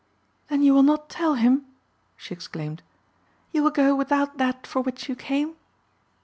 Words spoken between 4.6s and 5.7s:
for which you came?"